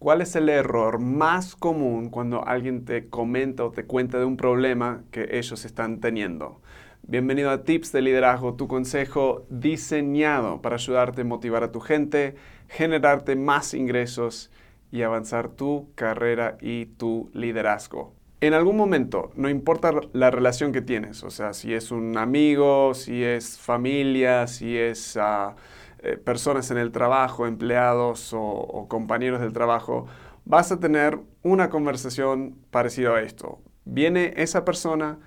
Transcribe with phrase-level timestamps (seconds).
[0.00, 4.38] ¿Cuál es el error más común cuando alguien te comenta o te cuenta de un
[4.38, 6.62] problema que ellos están teniendo?
[7.02, 12.34] Bienvenido a Tips de Liderazgo, tu consejo diseñado para ayudarte a motivar a tu gente,
[12.66, 14.50] generarte más ingresos
[14.90, 18.14] y avanzar tu carrera y tu liderazgo.
[18.40, 22.94] En algún momento, no importa la relación que tienes, o sea, si es un amigo,
[22.94, 25.18] si es familia, si es...
[25.18, 25.56] Ah,
[26.02, 30.06] eh, personas en el trabajo, empleados o, compañeros del trabajo,
[30.46, 33.60] vas a tener una conversación parecida a esto.
[33.84, 35.18] Viene esa persona,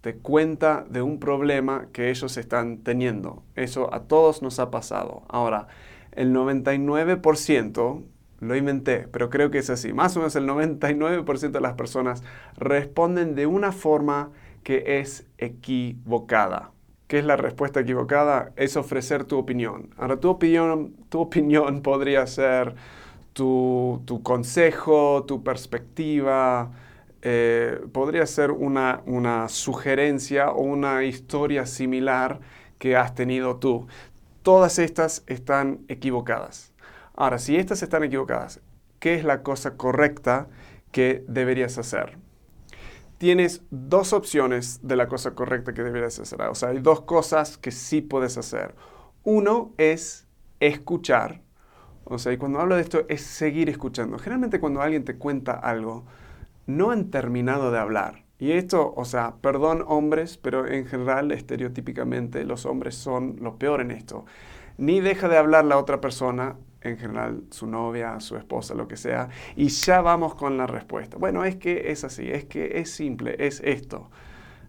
[0.00, 3.42] te cuenta de un problema que ellos están teniendo.
[3.54, 5.24] Eso a todos nos ha pasado.
[5.28, 5.66] Ahora,
[6.12, 8.04] el 99%,
[8.40, 12.22] lo inventé, pero creo que es así, más o menos el 99% de las personas
[12.56, 14.30] responden de una forma
[14.62, 16.73] que es equivocada.
[17.14, 18.50] ¿Qué es la respuesta equivocada?
[18.56, 19.94] Es ofrecer tu opinión.
[19.96, 22.74] Ahora, tu opinión, tu opinión podría ser
[23.32, 26.72] tu, consejo, tu perspectiva,
[27.22, 32.40] eh, podría ser una, una sugerencia o una historia similar
[32.80, 33.86] que has tenido tú.
[34.42, 36.72] Todas estas están equivocadas.
[37.14, 38.60] Ahora, si estas están equivocadas,
[38.98, 40.48] ¿qué es la cosa correcta
[40.90, 42.23] que deberías hacer?
[43.18, 46.40] Tienes dos opciones de la cosa correcta que deberías hacer.
[46.42, 48.74] O sea, hay dos cosas que sí puedes hacer.
[49.22, 50.26] Uno es
[50.60, 51.42] escuchar.
[52.04, 54.18] O sea, y cuando hablo de esto es seguir escuchando.
[54.18, 56.04] Generalmente cuando alguien te cuenta algo,
[56.66, 58.24] no han terminado de hablar.
[58.38, 63.80] Y esto, o sea, perdón hombres, pero en general, estereotípicamente, los hombres son lo peor
[63.80, 64.26] en esto.
[64.76, 68.96] Ni deja de hablar la otra persona en general su novia, su esposa, lo que
[68.96, 71.16] sea, y ya vamos con la respuesta.
[71.16, 74.10] Bueno, es que es así, es que es simple, es esto.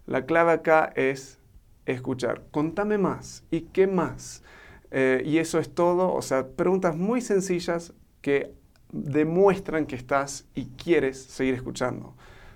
[0.06, 1.38] La clave acá es
[1.84, 2.44] escuchar.
[2.50, 3.44] Contame más.
[3.50, 4.42] ¿Y qué más?
[4.90, 6.12] Eh, y eso es todo.
[6.12, 8.54] O sea, preguntas muy sencillas que
[8.92, 12.14] demuestran que estás y quieres seguir escuchando.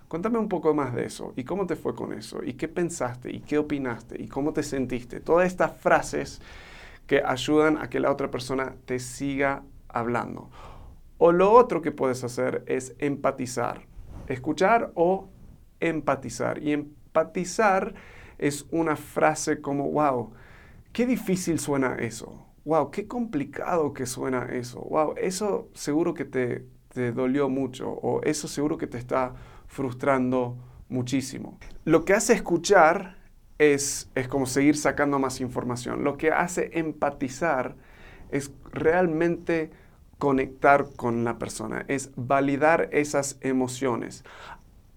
[0.09, 1.33] Contame un poco más de eso.
[1.37, 2.43] ¿Y cómo te fue con eso?
[2.43, 3.33] ¿Y qué pensaste?
[3.33, 4.21] ¿Y qué opinaste?
[4.21, 5.21] ¿Y cómo te sentiste?
[5.21, 6.41] Todas estas frases
[7.11, 10.49] que ayudan a que la otra persona te siga hablando.
[11.19, 13.81] O lo otro que puedes hacer es empatizar.
[14.29, 15.29] Escuchar o
[15.81, 16.63] empatizar.
[16.63, 17.95] Y empatizar
[18.39, 20.31] es una frase como, wow,
[20.93, 22.47] qué difícil suena eso.
[22.65, 24.79] Wow, qué complicado que suena eso.
[24.83, 29.35] Wow, eso seguro que te, te dolió mucho o eso seguro que te está
[29.67, 31.59] frustrando muchísimo.
[31.85, 33.17] Lo que hace escuchar
[33.61, 36.03] es, como seguir sacando más información.
[36.03, 37.77] Lo que hace empatizar
[38.31, 39.71] es realmente
[40.19, 44.25] conectar con la persona, es validar esas emociones.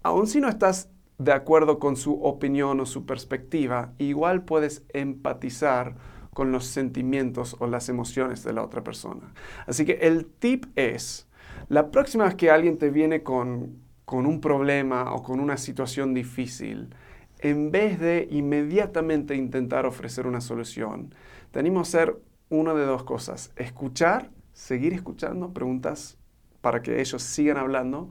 [0.02, 0.88] Aun si no estás
[1.18, 5.96] de acuerdo con su opinión o su perspectiva, igual puedes empatizar
[6.32, 9.34] con los sentimientos o las emociones de la otra persona.
[9.66, 11.28] Así que el tip es,
[11.68, 16.14] la próxima vez que alguien te viene con, con un problema o con una situación
[16.14, 16.94] difícil,
[17.44, 21.14] en vez de inmediatamente intentar ofrecer una solución,
[21.50, 22.16] tenemos que hacer
[22.48, 23.52] una de dos cosas.
[23.56, 26.16] Escuchar, seguir escuchando preguntas
[26.62, 28.08] para que ellos sigan hablando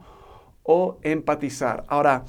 [0.62, 1.84] o empatizar.
[1.88, 2.24] Ahora,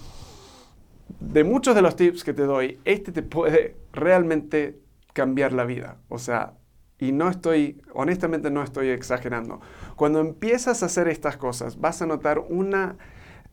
[1.19, 4.79] de muchos de los tips que te doy, este te puede realmente
[5.13, 5.97] cambiar la vida.
[6.09, 6.55] O sea,
[6.97, 9.61] y no estoy, honestamente no estoy exagerando.
[9.95, 12.97] Cuando empiezas a hacer estas cosas, vas a notar una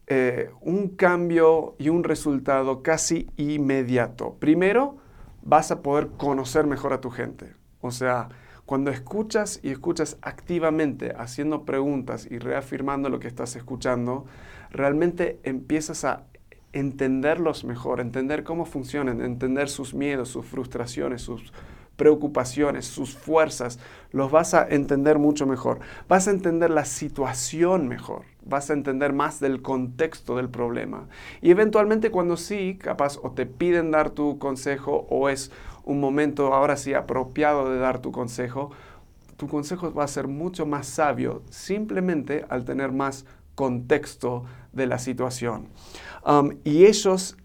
[0.07, 4.35] eh, un cambio y un resultado casi inmediato.
[4.39, 4.97] Primero,
[5.43, 7.55] vas a poder conocer mejor a tu gente.
[7.81, 8.29] O sea,
[8.67, 14.25] cuando escuchas y escuchas activamente, haciendo preguntas y reafirmando lo que estás escuchando,
[14.71, 16.25] realmente empiezas a
[16.73, 21.53] entenderlos mejor, entender cómo funcionan, entender sus miedos, sus frustraciones, sus
[22.03, 23.79] preocupaciones, sus fuerzas,
[24.11, 25.79] los vas a entender mucho mejor.
[26.09, 31.07] Vas a entender la situación mejor, vas a entender más del contexto del problema.
[31.43, 35.53] Y eventualmente cuando sí, capaz o te piden dar tu consejo o es
[35.85, 38.73] un momento ahora sí apropiado de dar tu consejo,
[39.37, 44.99] tu consejo va a ser mucho más sabio simplemente al tener más contexto de la
[44.99, 45.69] situación.
[46.27, 47.37] Um, y ellos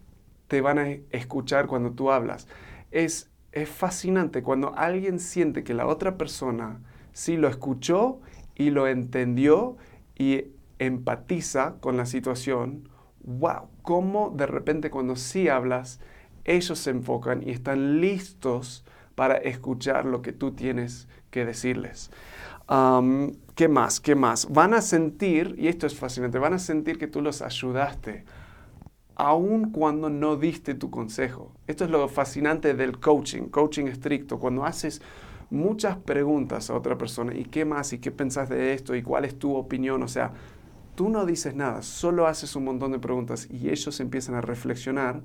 [0.47, 2.47] te van a escuchar cuando tú hablas.
[2.89, 6.79] Es es fascinante cuando alguien siente que la otra persona
[7.13, 8.19] sí lo escuchó
[8.55, 9.77] y lo entendió
[10.15, 10.45] y
[10.79, 12.89] empatiza con la situación.
[13.21, 13.69] ¡Wow!
[13.81, 15.99] Cómo de repente cuando sí hablas,
[16.45, 18.85] ellos se enfocan y están listos
[19.15, 22.11] para escuchar lo que tú tienes que decirles.
[23.55, 23.99] ¿Qué más?
[23.99, 24.51] ¿Qué más?
[24.51, 28.25] Van a sentir, y esto es fascinante, van a sentir que tú los ayudaste
[29.17, 31.51] aun cuando no diste tu consejo.
[31.65, 35.01] Esto es lo fascinante del coaching, coaching estricto, cuando haces
[35.49, 37.93] muchas preguntas a otra persona, ¿y qué más?
[37.93, 38.95] ¿Y qué pensás de esto?
[38.95, 40.03] ¿Y cuál es tu opinión?
[40.03, 40.33] O sea,
[40.93, 45.23] tú no dices nada, solo haces un montón de preguntas y ellos empiezan a reflexionar,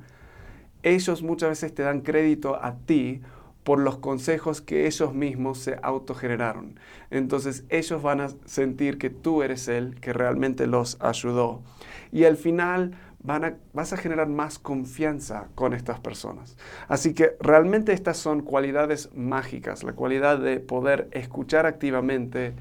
[0.83, 3.21] ellos muchas veces te dan crédito a ti
[3.63, 6.81] por los consejos que ellos mismos se autogeneraron.
[7.11, 11.63] Entonces ellos van a sentir que tú eres el que realmente los ayudó.
[12.11, 12.93] Y al final
[13.25, 16.57] vas a generar más confianza con estas personas.
[16.89, 22.55] Así que realmente estas son cualidades mágicas, la cualidad de poder escuchar activamente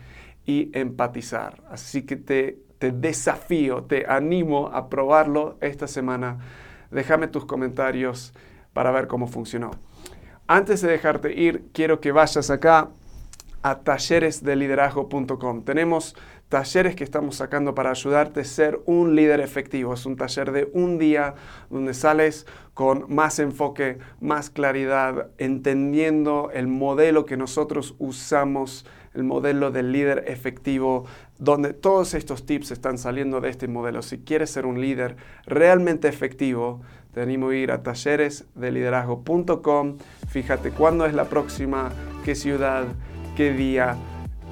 [0.46, 1.64] y empatizar.
[1.70, 6.38] Así que te, te desafío, te animo a probarlo esta semana.
[6.92, 8.34] Déjame tus comentarios
[8.74, 9.72] para ver cómo funcionó.
[10.48, 12.90] Antes de dejarte ir, quiero que vayas acá
[13.64, 15.64] a talleresdeliderazgo.com.
[15.64, 16.16] Tenemos
[16.50, 19.94] talleres que estamos sacando para ayudarte a ser un líder efectivo.
[19.94, 21.36] Es un taller de un día
[21.70, 29.72] donde sales con más enfoque, más claridad, entendiendo el modelo que nosotros usamos, el modelo
[29.72, 31.06] del líder efectivo,
[31.38, 34.02] donde todos estos tips están saliendo de este modelo.
[34.02, 35.16] Si quieres ser un líder
[35.46, 36.82] realmente efectivo,
[37.14, 39.98] te animo a ir a talleresdeliderazgo.com.
[40.30, 41.92] Fíjate cuándo es la próxima,
[42.24, 42.86] qué ciudad,
[43.50, 43.96] día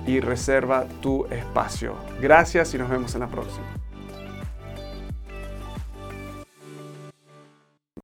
[0.08, 1.96] y reserva tu espacio.
[2.20, 3.79] Gracias y nos vemos en la próxima.